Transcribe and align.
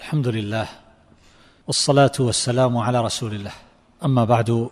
الحمد 0.00 0.28
لله 0.28 0.68
والصلاة 1.66 2.12
والسلام 2.20 2.76
على 2.76 3.00
رسول 3.00 3.34
الله. 3.34 3.52
أما 4.04 4.24
بعد 4.24 4.70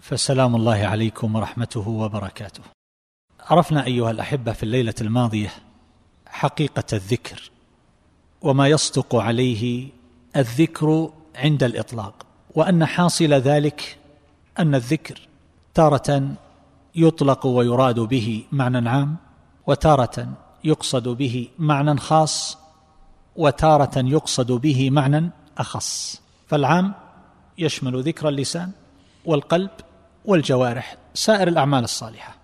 فسلام 0.00 0.56
الله 0.56 0.74
عليكم 0.86 1.36
ورحمته 1.36 1.88
وبركاته. 1.88 2.62
عرفنا 3.40 3.86
أيها 3.86 4.10
الأحبة 4.10 4.52
في 4.52 4.62
الليلة 4.62 4.94
الماضية 5.00 5.52
حقيقة 6.26 6.84
الذكر 6.92 7.50
وما 8.42 8.68
يصدق 8.68 9.14
عليه 9.14 9.88
الذكر 10.36 11.10
عند 11.36 11.62
الإطلاق 11.62 12.26
وأن 12.54 12.86
حاصل 12.86 13.32
ذلك 13.32 13.98
أن 14.58 14.74
الذكر 14.74 15.20
تارة 15.74 16.34
يطلق 16.94 17.46
ويراد 17.46 18.00
به 18.00 18.44
معنى 18.52 18.88
عام 18.88 19.16
وتارة 19.66 20.28
يقصد 20.64 21.08
به 21.08 21.48
معنى 21.58 21.96
خاص 21.96 22.57
وتارة 23.38 23.92
يقصد 23.96 24.52
به 24.52 24.90
معنى 24.90 25.30
أخص 25.58 26.22
فالعام 26.46 26.94
يشمل 27.58 28.02
ذكر 28.02 28.28
اللسان 28.28 28.70
والقلب 29.24 29.70
والجوارح 30.24 30.96
سائر 31.14 31.48
الأعمال 31.48 31.84
الصالحة 31.84 32.36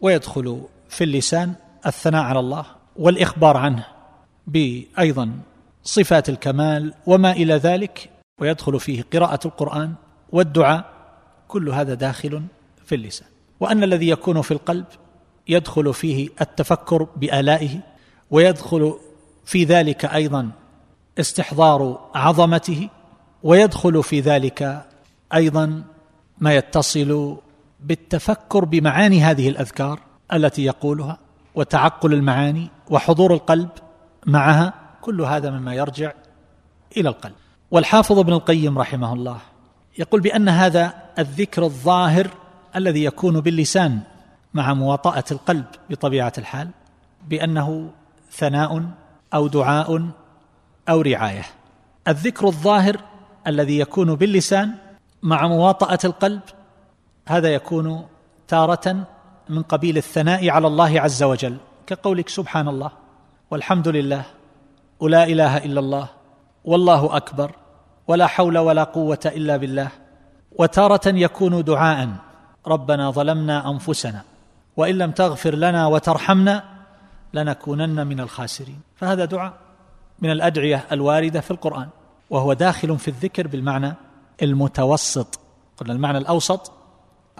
ويدخل 0.00 0.62
في 0.88 1.04
اللسان 1.04 1.54
الثناء 1.86 2.22
على 2.22 2.38
الله 2.38 2.66
والإخبار 2.96 3.56
عنه 3.56 3.86
بايضا 4.46 5.30
صفات 5.84 6.28
الكمال 6.28 6.94
وما 7.06 7.32
إلى 7.32 7.54
ذلك 7.54 8.10
ويدخل 8.40 8.80
فيه 8.80 9.04
قراءة 9.12 9.46
القرآن 9.46 9.94
والدعاء 10.32 10.84
كل 11.48 11.68
هذا 11.68 11.94
داخل 11.94 12.42
في 12.86 12.94
اللسان. 12.94 13.28
وأن 13.60 13.82
الذي 13.82 14.08
يكون 14.08 14.42
في 14.42 14.50
القلب 14.50 14.84
يدخل 15.48 15.94
فيه 15.94 16.28
التفكر 16.40 17.02
بآلائه 17.16 17.80
ويدخل 18.30 18.94
في 19.44 19.64
ذلك 19.64 20.04
أيضا 20.04 20.50
استحضار 21.18 22.10
عظمته 22.14 22.88
ويدخل 23.42 24.02
في 24.02 24.20
ذلك 24.20 24.86
أيضا 25.34 25.82
ما 26.38 26.54
يتصل 26.54 27.36
بالتفكر 27.80 28.64
بمعاني 28.64 29.22
هذه 29.22 29.48
الأذكار 29.48 30.00
التي 30.32 30.64
يقولها 30.64 31.18
وتعقل 31.54 32.12
المعاني 32.12 32.70
وحضور 32.90 33.34
القلب 33.34 33.68
معها 34.26 34.74
كل 35.00 35.20
هذا 35.20 35.50
مما 35.50 35.74
يرجع 35.74 36.12
إلى 36.96 37.08
القلب. 37.08 37.34
والحافظ 37.70 38.18
ابن 38.18 38.32
القيم 38.32 38.78
رحمه 38.78 39.12
الله 39.12 39.38
يقول 39.98 40.20
بأن 40.20 40.48
هذا 40.48 40.94
الذكر 41.18 41.62
الظاهر 41.62 42.30
الذي 42.76 43.04
يكون 43.04 43.40
باللسان 43.40 44.00
مع 44.54 44.74
مواطأة 44.74 45.24
القلب 45.30 45.64
بطبيعة 45.90 46.32
الحال 46.38 46.68
بأنه 47.28 47.90
ثناء 48.32 48.84
أو 49.34 49.46
دعاء 49.46 50.08
أو 50.88 51.00
رعاية. 51.00 51.44
الذكر 52.08 52.46
الظاهر 52.46 52.96
الذي 53.46 53.78
يكون 53.78 54.14
باللسان 54.14 54.74
مع 55.22 55.46
مواطأة 55.46 55.98
القلب 56.04 56.40
هذا 57.28 57.54
يكون 57.54 58.06
تارة 58.48 59.06
من 59.48 59.62
قبيل 59.62 59.96
الثناء 59.96 60.48
على 60.50 60.66
الله 60.66 61.00
عز 61.00 61.22
وجل. 61.22 61.56
كقولك 61.86 62.28
سبحان 62.28 62.68
الله 62.68 62.90
والحمد 63.50 63.88
لله 63.88 64.22
ولا 65.00 65.24
إله 65.24 65.56
إلا 65.56 65.80
الله 65.80 66.08
والله 66.64 67.16
أكبر 67.16 67.50
ولا 68.08 68.26
حول 68.26 68.58
ولا 68.58 68.84
قوة 68.84 69.20
إلا 69.26 69.56
بالله. 69.56 69.88
وتارة 70.58 71.08
يكون 71.08 71.64
دعاء 71.64 72.08
ربنا 72.66 73.10
ظلمنا 73.10 73.70
أنفسنا 73.70 74.22
وإن 74.76 74.94
لم 74.98 75.10
تغفر 75.10 75.54
لنا 75.54 75.86
وترحمنا 75.86 76.73
لنكونن 77.34 78.06
من 78.06 78.20
الخاسرين. 78.20 78.80
فهذا 78.96 79.24
دعاء 79.24 79.52
من 80.18 80.30
الأدعية 80.30 80.86
الواردة 80.92 81.40
في 81.40 81.50
القرآن 81.50 81.88
وهو 82.30 82.52
داخل 82.52 82.98
في 82.98 83.08
الذكر 83.08 83.46
بالمعنى 83.46 83.94
المتوسط. 84.42 85.38
قلنا 85.76 85.92
المعنى 85.92 86.18
الأوسط 86.18 86.72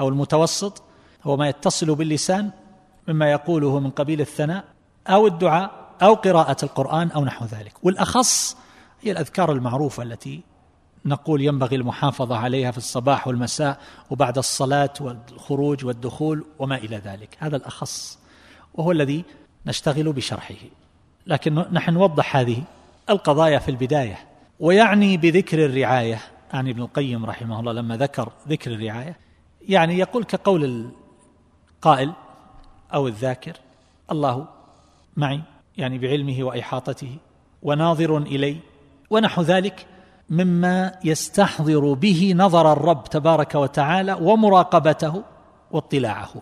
أو 0.01 0.09
المتوسط 0.09 0.83
هو 1.24 1.36
ما 1.36 1.48
يتصل 1.48 1.95
باللسان 1.95 2.51
مما 3.08 3.30
يقوله 3.30 3.80
من 3.80 3.91
قبيل 3.91 4.20
الثناء 4.20 4.64
أو 5.08 5.27
الدعاء 5.27 5.70
أو 6.02 6.14
قراءة 6.14 6.57
القرآن 6.63 7.11
أو 7.11 7.24
نحو 7.24 7.45
ذلك. 7.45 7.73
والأخص 7.83 8.57
هي 9.01 9.13
الأذكار 9.13 9.52
المعروفة 9.52 10.02
التي 10.02 10.42
نقول 11.05 11.42
ينبغي 11.42 11.77
المحافظة 11.77 12.36
عليها 12.36 12.70
في 12.70 12.79
الصباح 12.79 13.29
والمساء 13.29 13.79
وبعد 14.11 14.39
الصلاة 14.39 14.92
والخروج 15.01 15.85
والدخول 15.85 16.45
وما 16.58 16.77
إلى 16.77 16.96
ذلك. 16.96 17.36
هذا 17.39 17.57
الأخص 17.57 18.19
وهو 18.74 18.92
الذي 18.92 19.24
نشتغل 19.67 20.13
بشرحه. 20.13 20.55
لكن 21.27 21.55
نحن 21.55 21.92
نوضح 21.92 22.36
هذه 22.36 22.63
القضايا 23.11 23.58
في 23.58 23.70
البداية 23.70 24.19
ويعني 24.61 25.17
بذكر 25.17 25.64
الرعاية. 25.64 26.19
يعني 26.52 26.70
ابن 26.70 26.83
القيم 26.83 27.27
رحمه 27.27 27.61
الله 27.61 27.73
لما 27.73 27.97
ذكر 27.97 28.33
ذكر 28.48 28.70
الرعاية 28.70 29.17
يعني 29.69 29.98
يقول 29.98 30.25
كقول 30.25 30.92
القائل 31.77 32.13
أو 32.95 33.08
الذاكر 33.08 33.57
الله 34.13 34.47
معي 35.17 35.42
يعني 35.77 35.98
بعلمه 35.98 36.45
وإحاطته 36.45 37.17
وناظر 37.63 38.19
إلي 38.19 38.57
ونحو 39.11 39.42
ذلك 39.42 39.86
مما 40.31 40.92
يستحضر 41.05 41.92
به 41.92 42.33
نظر 42.36 42.73
الرب 42.73 43.05
تبارك 43.05 43.55
وتعالى 43.55 44.13
ومراقبته 44.13 45.23
واطلاعه. 45.70 46.33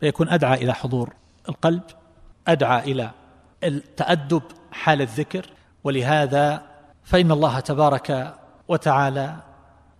فيكون 0.00 0.28
أدعى 0.28 0.64
إلى 0.64 0.74
حضور 0.74 1.12
القلب 1.48 1.82
أدعى 2.48 2.92
إلى 2.92 3.10
التأدب 3.64 4.42
حال 4.72 5.02
الذكر 5.02 5.46
ولهذا 5.84 6.62
فإن 7.04 7.32
الله 7.32 7.60
تبارك 7.60 8.34
وتعالى 8.68 9.36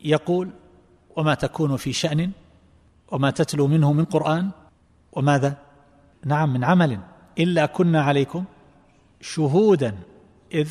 يقول 0.04 0.50
وما 1.16 1.34
تكون 1.34 1.76
في 1.76 1.92
شأن 1.92 2.30
وما 3.10 3.30
تتلو 3.30 3.66
منه 3.66 3.92
من 3.92 4.04
قرآن 4.04 4.50
وماذا؟ 5.12 5.56
نعم 6.24 6.52
من 6.52 6.64
عمل. 6.64 6.98
إلا 7.38 7.66
كنا 7.66 8.02
عليكم 8.02 8.44
شهودا 9.20 9.98
إذ 10.52 10.68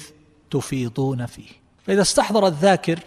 تفيضون 0.51 1.25
فيه. 1.25 1.49
فإذا 1.85 2.01
استحضر 2.01 2.47
الذاكر 2.47 2.99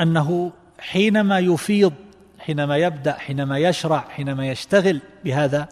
أنه 0.00 0.52
حينما 0.78 1.38
يفيض 1.38 1.92
حينما 2.38 2.76
يبدأ 2.76 3.12
حينما 3.12 3.58
يشرع 3.58 4.04
حينما 4.08 4.48
يشتغل 4.48 5.00
بهذا 5.24 5.68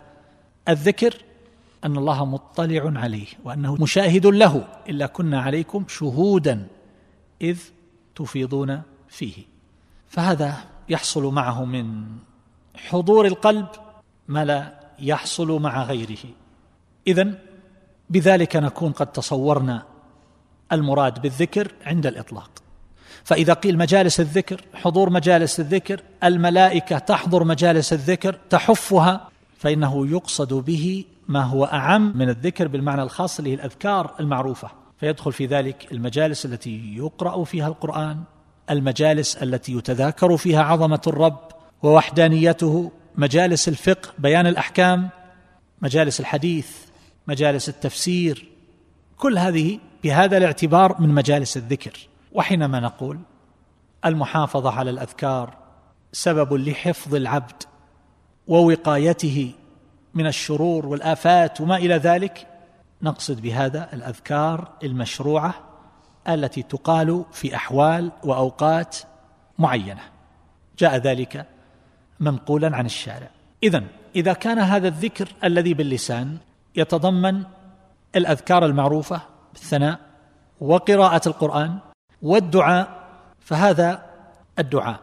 الذكر 0.68 1.14
أن 1.84 1.96
الله 1.96 2.24
مطلع 2.24 3.00
عليه 3.00 3.26
وأنه 3.44 3.74
مشاهد 3.74 4.26
له 4.26 4.64
إلا 4.88 5.06
كنا 5.06 5.40
عليكم 5.40 5.84
شهودا 5.88 6.66
إذ 7.42 7.58
تفيضون 8.14 8.82
فيه. 9.08 9.44
فهذا 10.08 10.56
يحصل 10.88 11.24
معه 11.24 11.64
من 11.64 12.04
حضور 12.76 13.26
القلب 13.26 13.66
ما 14.28 14.44
لا 14.44 14.80
يحصل 14.98 15.62
مع 15.62 15.82
غيره. 15.82 16.24
اذا 17.06 17.34
بذلك 18.10 18.56
نكون 18.56 18.92
قد 18.92 19.12
تصورنا 19.12 19.82
المراد 20.72 21.22
بالذكر 21.22 21.72
عند 21.86 22.06
الإطلاق. 22.06 22.50
فإذا 23.24 23.52
قيل 23.52 23.78
مجالس 23.78 24.20
الذكر 24.20 24.60
حضور 24.74 25.10
مجالس 25.10 25.60
الذكر 25.60 26.00
الملائكة 26.24 26.98
تحضر 26.98 27.44
مجالس 27.44 27.92
الذكر 27.92 28.38
تحفها 28.50 29.28
فإنه 29.58 30.06
يقصد 30.06 30.54
به 30.54 31.04
ما 31.28 31.42
هو 31.42 31.64
أعم 31.64 32.12
من 32.16 32.28
الذكر 32.28 32.68
بالمعنى 32.68 33.02
الخاص 33.02 33.38
اللي 33.38 33.50
هي 33.50 33.54
الأذكار 33.54 34.14
المعروفة. 34.20 34.70
فيدخل 35.00 35.32
في 35.32 35.46
ذلك 35.46 35.92
المجالس 35.92 36.46
التي 36.46 36.96
يقرأ 36.96 37.44
فيها 37.44 37.68
القرآن 37.68 38.22
المجالس 38.70 39.36
التي 39.36 39.72
يتذاكر 39.72 40.36
فيها 40.36 40.62
عظمة 40.62 41.00
الرب 41.06 41.38
ووحدانيته 41.82 42.92
مجالس 43.16 43.68
الفقه 43.68 44.12
بيان 44.18 44.46
الأحكام 44.46 45.08
مجالس 45.82 46.20
الحديث 46.20 46.70
مجالس 47.26 47.68
التفسير. 47.68 48.48
كل 49.16 49.38
هذه 49.38 49.78
بهذا 50.04 50.36
الاعتبار 50.36 51.00
من 51.00 51.08
مجالس 51.08 51.56
الذكر. 51.56 52.08
وحينما 52.32 52.80
نقول 52.80 53.18
المحافظة 54.04 54.70
على 54.70 54.90
الأذكار 54.90 55.56
سبب 56.12 56.54
لحفظ 56.54 57.14
العبد 57.14 57.62
ووقايته 58.46 59.52
من 60.18 60.26
الشرور 60.26 60.86
والآفات 60.86 61.60
وما 61.60 61.76
إلى 61.76 61.94
ذلك 61.94 62.46
نقصد 63.02 63.40
بهذا 63.40 63.88
الأذكار 63.92 64.68
المشروعة 64.82 65.54
التي 66.28 66.62
تقال 66.62 67.24
في 67.32 67.54
أحوال 67.54 68.12
وأوقات 68.24 68.96
معينة. 69.58 70.00
جاء 70.78 70.96
ذلك 70.96 71.46
منقولا 72.20 72.76
عن 72.76 72.86
الشارع. 72.86 73.30
اذا 73.62 73.84
إذا 74.16 74.32
كان 74.32 74.58
هذا 74.58 74.88
الذكر 74.88 75.28
الذي 75.44 75.74
باللسان 75.74 76.36
يتضمن 76.76 77.42
الأذكار 78.16 78.66
المعروفة 78.66 79.20
بالثناء 79.52 79.98
وقراءة 80.60 81.28
القرآن 81.28 81.78
والدعاء 82.22 82.88
فهذا 83.40 84.02
الدعاء. 84.58 85.00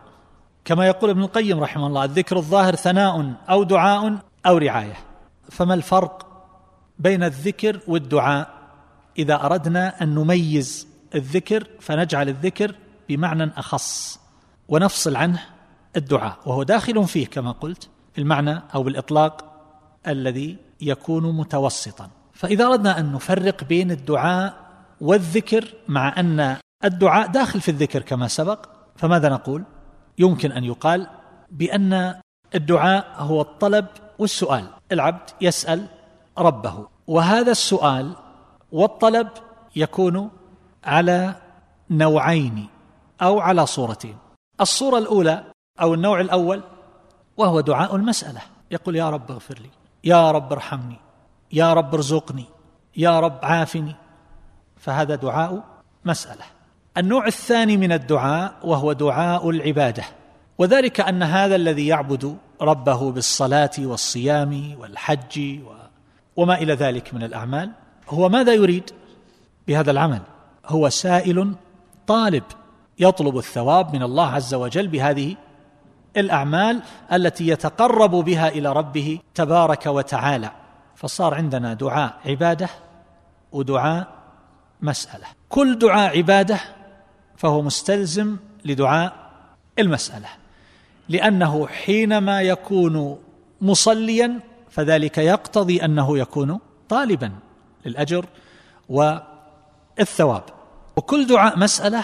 كما 0.65 0.87
يقول 0.87 1.09
ابن 1.09 1.23
القيم 1.23 1.59
رحمه 1.59 1.87
الله 1.87 2.03
الذكر 2.03 2.37
الظاهر 2.37 2.75
ثناء 2.75 3.33
أو 3.49 3.63
دعاء 3.63 4.17
أو 4.45 4.57
رعاية. 4.57 5.04
فما 5.49 5.73
الفرق 5.73 6.27
بين 6.99 7.23
الذكر 7.23 7.79
والدعاء؟ 7.87 8.55
إذا 9.17 9.45
أردنا 9.45 10.03
أن 10.03 10.15
نميز 10.15 10.87
الذكر 11.15 11.67
فنجعل 11.79 12.29
الذكر 12.29 12.75
بمعنى 13.09 13.51
أخص 13.57 14.19
ونفصل 14.67 15.15
عنه 15.15 15.39
الدعاء 15.95 16.37
وهو 16.45 16.63
داخل 16.63 17.07
فيه 17.07 17.27
كما 17.27 17.51
قلت 17.51 17.89
المعنى 18.17 18.61
أو 18.75 18.83
بالإطلاق 18.83 19.45
الذي 20.07 20.57
يكون 20.81 21.37
متوسطا. 21.37 22.09
فإذا 22.33 22.65
أردنا 22.65 22.99
أن 22.99 23.13
نفرق 23.13 23.63
بين 23.63 23.91
الدعاء 23.91 24.53
والذكر 25.01 25.73
مع 25.87 26.19
أن 26.19 26.57
الدعاء 26.83 27.27
داخل 27.27 27.61
في 27.61 27.71
الذكر 27.71 28.01
كما 28.01 28.27
سبق 28.27 28.65
فماذا 28.95 29.29
نقول؟ 29.29 29.63
يمكن 30.17 30.51
أن 30.51 30.63
يقال 30.63 31.07
بأن 31.51 32.15
الدعاء 32.55 33.15
هو 33.17 33.41
الطلب 33.41 33.85
والسؤال. 34.19 34.74
العبد 34.91 35.29
يسأل 35.41 35.87
ربه. 36.37 36.87
وهذا 37.07 37.51
السؤال 37.51 38.15
والطلب 38.71 39.29
يكون 39.75 40.29
على 40.83 41.35
نوعين 41.89 42.67
أو 43.21 43.39
على 43.39 43.65
صورتين. 43.65 44.17
الصورة 44.61 44.97
الأولى 44.97 45.43
أو 45.81 45.93
النوع 45.93 46.21
الأول 46.21 46.63
وهو 47.37 47.59
دعاء 47.59 47.95
المسألة. 47.95 48.41
يقول 48.71 48.95
يا 48.95 49.09
رب 49.09 49.31
اغفر 49.31 49.59
لي 49.59 49.69
يا 50.03 50.31
رب 50.31 50.53
ارحمني 50.53 50.97
يا 51.53 51.73
رب 51.73 51.95
ارزقني 51.95 52.45
يا 52.97 53.19
رب 53.19 53.39
عافني. 53.43 53.95
فهذا 54.77 55.15
دعاء 55.15 55.63
مسألة. 56.05 56.43
النوع 56.97 57.27
الثاني 57.27 57.77
من 57.77 57.91
الدعاء 57.91 58.53
وهو 58.63 58.93
دعاء 58.93 59.49
العبادة. 59.49 60.03
وذلك 60.57 60.99
أن 60.99 61.23
هذا 61.23 61.55
الذي 61.55 61.87
يعبد 61.87 62.37
ربه 62.61 63.11
بالصلاة 63.11 63.71
والصيام 63.79 64.75
والحج 64.79 65.59
وما 66.35 66.55
إلى 66.55 66.73
ذلك 66.73 67.13
من 67.13 67.23
الأعمال 67.23 67.71
هو 68.09 68.29
ماذا 68.29 68.53
يريد 68.53 68.91
بهذا 69.67 69.91
العمل؟ 69.91 70.21
هو 70.65 70.89
سائل 70.89 71.53
طالب 72.07 72.43
يطلب 72.99 73.37
الثواب 73.37 73.95
من 73.95 74.03
الله 74.03 74.27
عز 74.27 74.53
وجل 74.53 74.87
بهذه 74.87 75.35
الأعمال 76.17 76.81
التي 77.13 77.47
يتقرب 77.47 78.11
بها 78.11 78.47
إلى 78.47 78.73
ربه 78.73 79.19
تبارك 79.35 79.85
وتعالى. 79.85 80.51
فصار 80.95 81.33
عندنا 81.33 81.73
دعاء 81.73 82.13
عبادة 82.25 82.69
ودعاء 83.51 84.07
مسألة. 84.81 85.25
كل 85.49 85.79
دعاء 85.79 86.17
عبادة 86.17 86.59
فهو 87.37 87.61
مستلزم 87.61 88.37
لدعاء 88.65 89.13
المسألة. 89.79 90.27
لأنه 91.09 91.67
حينما 91.67 92.41
يكون 92.41 93.17
مصليا 93.61 94.39
فذلك 94.69 95.17
يقتضي 95.17 95.85
أنه 95.85 96.17
يكون 96.17 96.59
طالبا 96.89 97.31
للأجر 97.85 98.25
والثواب. 98.89 100.43
وكل 100.95 101.27
دعاء 101.27 101.59
مسألة 101.59 102.03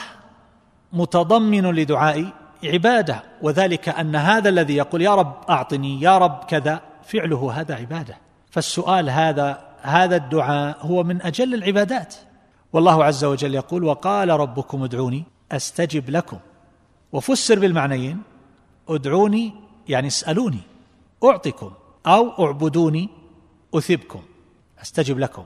متضمن 0.94 1.66
لدعاء 1.66 2.26
عبادة 2.64 3.24
وذلك 3.42 3.90
أن 3.90 4.16
هذا 4.16 4.50
الذي 4.50 4.76
يقول 4.76 5.02
يا 5.02 5.16
رب 5.16 5.36
أعطني 5.50 6.02
يا 6.02 6.18
رب 6.18 6.44
كذا 6.44 6.82
فعله 7.04 7.52
هذا 7.52 7.76
عبادة. 7.76 8.18
فالسؤال 8.52 9.10
هذا 9.10 9.62
هذا 9.82 10.16
الدعاء 10.16 10.78
هو 10.82 11.04
من 11.04 11.22
أجل 11.22 11.54
العبادات. 11.54 12.16
والله 12.74 13.04
عز 13.04 13.24
وجل 13.24 13.56
يقول 13.56 13.84
وقال 13.84 14.30
ربكم 14.30 14.84
ادعوني 14.84 15.24
أستجب 15.52 16.10
لكم. 16.10 16.38
وفسر 17.12 17.60
بالمعنيين 17.60 18.22
ادعوني 18.96 19.54
يعني 19.88 20.08
اسألوني 20.08 20.60
اعطكم 21.24 21.72
أو 22.06 22.46
اعبدوني 22.46 23.10
أثبكم 23.74 24.22
أستجب 24.82 25.20
لكم. 25.20 25.44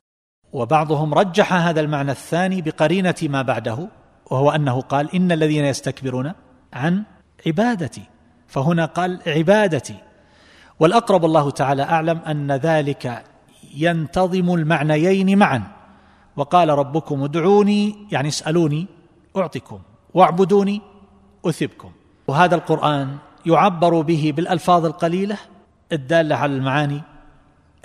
وبعضهم 0.53 1.13
رجح 1.13 1.53
هذا 1.53 1.81
المعنى 1.81 2.12
الثاني 2.12 2.62
بقرينة 2.62 3.15
ما 3.24 3.42
بعده 3.42 3.89
وهو 4.31 4.50
أنه 4.51 4.81
قال 4.81 5.15
إن 5.15 5.31
الذين 5.31 5.65
يستكبرون 5.65 6.31
عن 6.74 7.03
عبادتي. 7.47 8.01
فهنا 8.47 8.86
قال 8.86 9.19
عبادتي. 9.27 9.95
والأقرب 10.80 11.25
الله 11.25 11.51
تعالى 11.51 11.83
أعلم 11.83 12.18
أن 12.18 12.51
ذلك 12.51 13.24
ينتظم 13.75 14.53
المعنيين 14.53 15.38
معا. 15.38 15.63
وقال 16.36 16.69
ربكم 16.69 17.24
ادعوني 17.24 18.07
يعني 18.12 18.27
اسألوني 18.27 18.88
اعطكم 19.38 19.80
واعبدوني 20.13 20.81
أثبكم. 21.45 21.92
وهذا 22.27 22.56
القرآن 22.56 23.18
يعبر 23.45 24.01
به 24.01 24.33
بالألفاظ 24.36 24.86
القليلة 24.86 25.38
الدالة 25.92 26.36
على 26.36 26.56
المعاني 26.56 27.01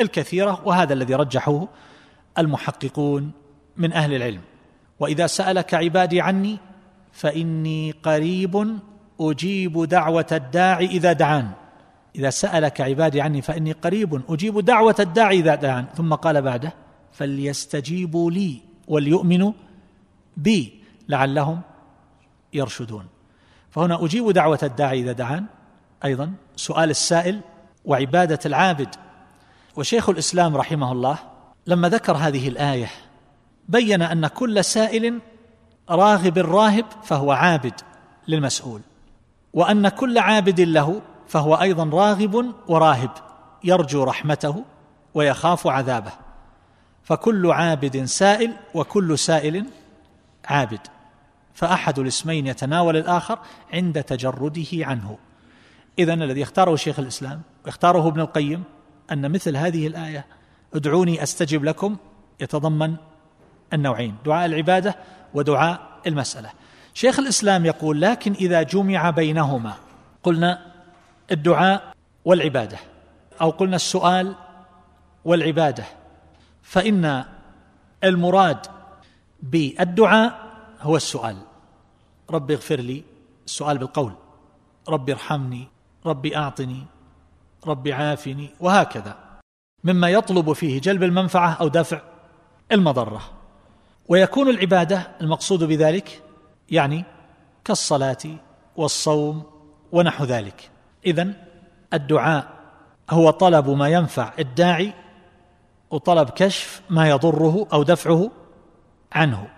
الكثيرة 0.01 0.63
وهذا 0.65 0.93
الذي 0.93 1.15
رجحه 1.15 1.69
المحققون 2.39 3.31
من 3.77 3.93
أهل 3.93 4.15
العلم. 4.15 4.41
وإذا 5.01 5.27
سألك 5.27 5.75
عبادي 5.75 6.21
عني 6.21 6.59
فإني 7.13 7.91
قريب 7.91 8.79
أجيب 9.21 9.85
دعوة 9.85 10.27
الداعي 10.33 10.87
إذا 10.87 11.13
دعان. 11.13 11.51
إذا 12.17 12.31
سألك 12.31 12.81
عبادي 12.81 13.21
عني 13.21 13.43
فإني 13.43 13.73
قريب 13.73 14.23
أجيب 14.29 14.61
دعوة 14.61 14.97
الداعي 15.01 15.39
إذا 15.39 15.55
دعان. 15.55 15.85
ثم 15.97 16.15
قال 16.15 16.43
بعده 16.43 16.73
فليستجيبوا 17.13 18.31
لي 18.31 18.61
وليؤمنوا 18.89 19.53
بي 20.37 20.83
لعلهم 21.09 21.61
يرشدون. 22.53 23.07
فهنا 23.71 24.05
أجيب 24.05 24.31
دعوة 24.31 24.59
الداعي 24.63 25.01
إذا 25.01 25.13
دعان. 25.13 25.45
أيضا 26.05 26.33
سؤال 26.57 26.91
السائل 26.91 27.41
وعبادة 27.85 28.39
العابد. 28.47 28.95
وشيخ 29.77 30.09
الإسلام 30.09 30.57
رحمه 30.57 30.93
الله 30.93 31.19
لما 31.67 31.89
ذكر 31.89 32.17
هذه 32.17 32.49
الآية 32.49 32.91
بين 33.69 34.03
أن 34.03 34.27
كل 34.27 34.65
سائل 34.65 35.21
راغب 35.91 36.39
راهب 36.39 36.85
فهو 37.05 37.33
عابد 37.33 37.81
للمسؤول 38.29 38.81
وأن 39.55 39.89
كل 39.89 40.19
عابد 40.19 40.61
له 40.61 41.03
فهو 41.29 41.55
أيضا 41.55 41.85
راغب 41.85 42.55
وراهب 42.69 43.11
يرجو 43.65 44.05
رحمته 44.05 44.65
ويخاف 45.15 45.67
عذابه. 45.67 46.13
فكل 47.03 47.51
عابد 47.51 48.05
سائل 48.05 48.53
وكل 48.75 49.19
سائل 49.19 49.67
عابد. 50.45 50.81
فأحد 51.61 51.99
الاسمين 51.99 52.47
يتناول 52.47 52.97
الآخر 52.97 53.39
عند 53.73 54.03
تجرده 54.03 54.67
عنه. 54.73 55.19
اذا 55.99 56.15
الذي 56.15 56.43
اختاره 56.43 56.77
شيخ 56.77 56.99
الإسلام 56.99 57.43
واختاره 57.67 58.09
ابن 58.09 58.21
القيم 58.21 58.65
أن 59.13 59.33
مثل 59.33 59.57
هذه 59.57 59.87
الآية 59.87 60.27
ادعوني 60.75 61.23
أستجب 61.23 61.65
لكم 61.65 61.97
يتضمن 62.41 62.97
النوعين 63.73 64.17
دعاء 64.25 64.47
العبادة 64.47 64.97
ودعاء 65.35 65.81
المسألة. 66.07 66.51
شيخ 66.95 67.19
الإسلام 67.19 67.67
يقول 67.67 68.01
لكن 68.01 68.33
إذا 68.33 68.63
جمع 68.63 69.11
بينهما 69.11 69.75
قلنا 70.23 70.73
الدعاء 71.31 71.93
والعبادة 72.25 72.79
أو 73.41 73.51
قلنا 73.51 73.77
السؤال 73.77 74.35
والعبادة 75.25 75.85
فإن 76.63 77.25
المراد 78.05 78.67
بالدعاء 79.43 80.51
هو 80.81 80.97
السؤال. 80.97 81.50
رب 82.31 82.51
اغفر 82.51 82.81
لي. 82.81 83.03
السؤال 83.47 83.79
بالقول. 83.79 84.13
رب 84.89 85.11
ارحمني. 85.11 85.69
رب 86.07 86.27
أعطني. 86.27 86.87
رب 87.67 87.89
عافني. 87.89 88.51
وهكذا. 88.61 89.17
مما 89.85 90.09
يطلب 90.09 90.53
فيه 90.53 90.81
جلب 90.81 91.03
المنفعة 91.03 91.53
أو 91.53 91.69
دفع 91.69 92.01
المضرة. 92.73 93.23
ويكون 94.09 94.49
العبادة 94.49 95.11
المقصود 95.21 95.65
بذلك 95.65 96.23
يعني 96.71 97.05
كالصلاة 97.65 98.19
والصوم 98.77 99.43
ونحو 99.93 100.25
ذلك. 100.25 100.71
إذن 101.07 101.35
الدعاء 101.93 102.49
هو 103.11 103.31
طلب 103.31 103.71
ما 103.71 103.89
ينفع 103.89 104.33
الداعي 104.39 104.93
وطلب 105.91 106.31
كشف 106.31 106.83
ما 106.91 107.09
يضره 107.09 107.67
أو 107.73 107.83
دفعه 107.83 108.31
عنه. 109.13 109.49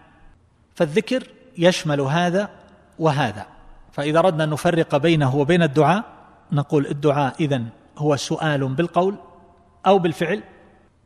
فالذكر 0.75 1.29
يشمل 1.59 2.01
هذا 2.01 2.62
وهذا. 2.99 3.47
فإذا 3.93 4.19
أردنا 4.19 4.45
أن 4.45 4.51
نفرق 4.51 4.97
بينه 4.97 5.37
وبين 5.37 5.63
الدعاء 5.63 6.05
نقول 6.53 6.87
الدعاء 6.87 7.35
إذن 7.41 7.69
هو 7.99 8.17
سؤال 8.17 8.69
بالقول 8.69 9.17
أو 9.87 9.99
بالفعل 9.99 10.43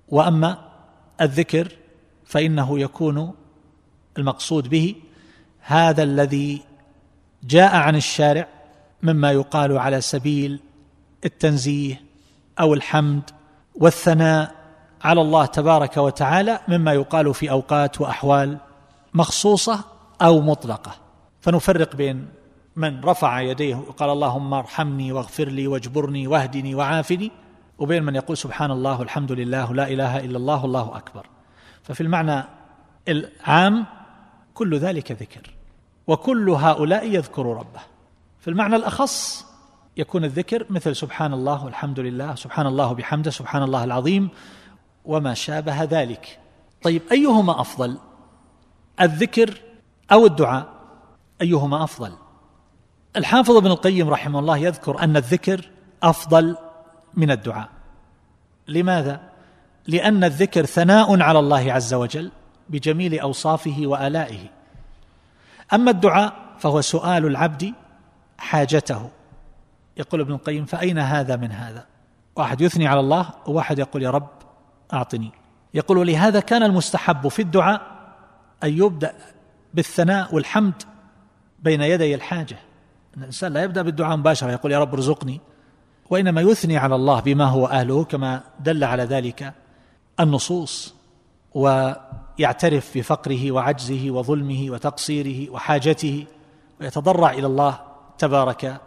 وأما 0.09 0.59
الذكر 1.21 1.73
فإنه 2.25 2.81
يكون 2.81 3.35
المقصود 4.19 4.69
به 4.69 4.95
هذا 5.61 6.02
الذي 6.02 6.62
جاء 7.45 7.76
عن 7.76 7.97
الشارع 7.97 8.49
مما 9.02 9.33
يقال 9.33 9.78
على 9.78 10.00
سبيل 10.00 10.61
التنزيه 11.25 12.02
أو 12.61 12.75
الحمد 12.75 13.31
والثناء 13.75 14.55
على 15.02 15.21
الله 15.21 15.47
تبارك 15.47 15.97
وتعالى 15.97 16.61
مما 16.69 16.93
يقال 16.93 17.35
في 17.35 17.50
أوقات 17.50 18.00
وأحوال 18.00 18.59
مخصوصة 19.14 19.85
أو 20.23 20.40
مطلقة. 20.40 21.06
فنفرق 21.47 21.97
بين 21.97 22.29
من 22.76 23.00
رفع 23.05 23.41
يديه 23.41 23.75
وقال 23.75 24.11
اللهم 24.11 24.55
ارحمني 24.55 25.12
واغفر 25.12 25.49
لي 25.49 25.67
واجبرني 25.67 26.26
واهدني 26.26 26.75
وعافني 26.75 27.31
وبين 27.79 28.03
من 28.03 28.15
يقول 28.15 28.37
سبحان 28.37 28.71
الله 28.71 29.00
والحمد 29.00 29.33
لله 29.33 29.75
لا 29.75 29.88
إله 29.88 30.25
إلا 30.25 30.37
الله 30.37 30.62
والله 30.62 30.97
أكبر. 30.97 31.26
ففي 31.83 32.00
المعنى 32.00 32.45
العام 33.09 33.87
كل 34.55 34.79
ذلك 34.79 35.12
ذكر 35.12 35.50
وكل 36.07 36.50
هؤلاء 36.50 37.07
يذكر 37.07 37.47
ربه. 37.47 37.81
في 38.41 38.49
المعنى 38.49 38.76
الأخص 38.76 39.47
يكون 39.97 40.25
الذكر 40.25 40.67
مثل 40.71 40.97
سبحان 40.97 41.33
الله 41.33 41.65
والحمد 41.65 42.00
لله 42.00 42.35
سبحان 42.35 42.67
الله 42.67 42.93
بحمده 42.93 43.31
سبحان 43.31 43.62
الله 43.62 43.85
العظيم 43.85 44.29
وما 45.05 45.35
شابه 45.35 45.83
ذلك. 45.83 46.38
طيب 46.83 47.03
أيهما 47.12 47.61
أفضل 47.61 47.99
الذكر 49.00 49.61
أو 50.12 50.26
الدعاء؟ 50.26 50.75
أيهما 51.43 51.85
أفضل؟ 51.85 52.12
الحافظ 53.16 53.57
ابن 53.57 53.71
القيم 53.71 54.09
رحمه 54.09 54.38
الله 54.38 54.57
يذكر 54.57 55.00
أن 55.00 55.16
الذكر 55.16 55.71
أفضل 56.02 56.57
من 57.14 57.31
الدعاء. 57.31 57.69
لماذا؟ 58.69 59.21
لأن 59.87 60.25
الذكر 60.25 60.64
ثناء 60.64 61.23
على 61.23 61.38
الله 61.38 61.73
عز 61.73 61.95
وجل 61.95 62.31
بجميل 62.69 63.21
أوصافه 63.21 63.83
وآلائه. 63.85 64.49
أما 65.73 65.90
الدعاء 65.90 66.33
فهو 66.59 66.81
سؤال 66.81 67.26
العبد 67.26 67.75
حاجته. 68.38 69.11
يقول 69.97 70.21
ابن 70.21 70.33
القيم 70.33 70.64
فأين 70.64 70.99
هذا 70.99 71.37
من 71.37 71.52
هذا؟ 71.52 71.87
واحد 72.37 72.61
يثني 72.61 72.87
على 72.87 73.00
الله 73.00 73.28
وواحد 73.47 73.78
يقول 73.78 74.02
يا 74.02 74.11
رب 74.11 74.28
أعطني. 74.93 75.33
يقول 75.75 76.07
لهذا 76.07 76.40
كان 76.40 76.62
المستحب 76.62 77.28
في 77.28 77.43
الدعاء 77.43 77.83
أن 78.64 78.78
يبدأ 78.78 79.14
بالثناء 79.75 80.35
والحمد 80.35 80.83
بين 81.67 81.83
يدي 81.83 82.15
الحاجة. 82.15 82.59
الإنسان 83.17 83.53
لا 83.53 83.63
يبدأ 83.63 83.83
بالدعاء 83.83 84.17
مباشرة 84.17 84.51
يقول 84.51 84.73
يا 84.73 84.79
رب 84.79 84.95
ارزقني. 84.95 85.41
وإنما 86.11 86.41
يثني 86.41 86.77
على 86.77 86.95
الله 86.95 87.21
بما 87.21 87.45
هو 87.45 87.67
أهله 87.67 88.05
كما 88.05 88.43
دل 88.61 88.85
على 88.85 89.03
ذلك 89.03 89.55
النصوص 90.21 90.95
ويعترف 91.55 92.99
بفقره 92.99 93.53
وعجزه 93.53 94.11
وظلمه 94.11 94.67
وتقصيره 94.71 95.51
وحاجته 95.51 96.27
ويتضرع 96.81 97.31
إلى 97.31 97.47
الله 97.47 97.79
تبارك 98.19 98.81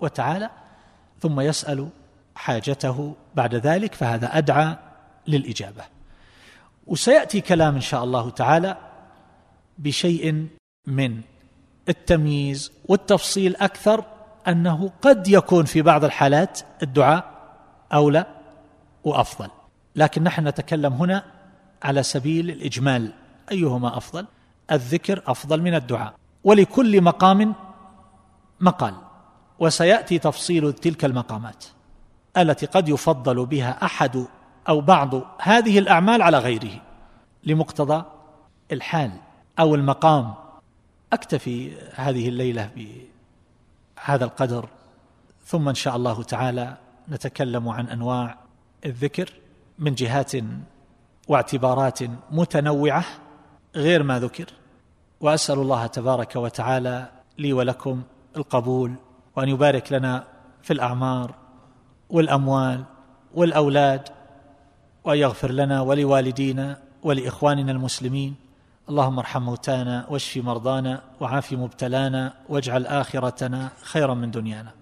وتعالى 0.00 0.50
ثم 1.20 1.40
يسأل 1.40 1.88
حاجته 2.34 3.14
بعد 3.34 3.54
ذلك 3.54 3.94
فهذا 3.94 4.38
أدعى 4.38 4.76
للإجابة. 5.26 5.84
وسيأتي 6.86 7.40
كلام 7.40 7.74
إن 7.74 7.80
شاء 7.80 8.04
الله 8.04 8.30
تعالى 8.30 8.76
بشيء 9.78 10.46
من 10.86 11.20
التمييز 11.90 12.72
والتفصيل 12.88 13.56
أكثر 13.56 14.04
أنه 14.48 14.90
قد 15.02 15.28
يكون 15.28 15.64
في 15.64 15.82
بعض 15.82 16.04
الحالات 16.04 16.60
الدعاء 16.82 17.24
أولى 17.92 18.26
وأفضل. 19.04 19.48
لكن 19.96 20.22
نحن 20.22 20.48
نتكلم 20.48 20.92
هنا 20.92 21.24
على 21.82 22.02
سبيل 22.02 22.50
الإجمال 22.50 23.12
أيهما 23.52 23.96
أفضل؟ 23.96 24.26
الذكر 24.72 25.22
أفضل 25.26 25.62
من 25.62 25.74
الدعاء. 25.74 26.14
ولكل 26.44 27.00
مقام 27.02 27.54
مقال. 28.60 28.94
وسيأتي 29.58 30.18
تفصيل 30.18 30.72
تلك 30.72 31.04
المقامات 31.04 31.64
التي 32.36 32.66
قد 32.66 32.88
يفضل 32.88 33.46
بها 33.46 33.84
أحد 33.84 34.26
أو 34.68 34.80
بعض 34.80 35.14
هذه 35.38 35.78
الأعمال 35.78 36.22
على 36.22 36.38
غيره 36.38 36.82
لمقتضى 37.44 38.04
الحال 38.72 39.10
أو 39.58 39.74
المقام 39.74 40.34
أكتفي 41.12 41.72
هذه 41.94 42.28
الليلة 42.28 42.70
بهذا 42.76 44.24
القدر 44.24 44.68
ثم 45.44 45.68
إن 45.68 45.74
شاء 45.74 45.96
الله 45.96 46.22
تعالى 46.22 46.76
نتكلم 47.08 47.68
عن 47.68 47.88
أنواع 47.88 48.38
الذكر 48.86 49.32
من 49.78 49.94
جهات 49.94 50.32
واعتبارات 51.28 51.98
متنوعة 52.30 53.04
غير 53.76 54.02
ما 54.02 54.18
ذكر. 54.18 54.46
وأسأل 55.20 55.58
الله 55.58 55.86
تبارك 55.86 56.36
وتعالى 56.36 57.08
لي 57.38 57.52
ولكم 57.52 58.02
القبول 58.36 58.94
وأن 59.36 59.48
يبارك 59.48 59.92
لنا 59.92 60.24
في 60.62 60.72
الأعمار 60.72 61.34
والأموال 62.10 62.84
والأولاد 63.34 64.08
وأن 65.04 65.18
يغفر 65.18 65.50
لنا 65.50 65.80
ولوالدينا 65.80 66.78
ولإخواننا 67.02 67.72
المسلمين. 67.72 68.34
اللهم 68.90 69.18
ارحم 69.18 69.42
موتانا 69.42 70.06
واشف 70.10 70.44
مرضانا 70.44 71.00
وعاف 71.20 71.52
مبتلانا 71.52 72.32
واجعل 72.48 72.86
آخرتنا 72.86 73.68
خيرا 73.82 74.14
من 74.14 74.30
دنيانا. 74.30 74.79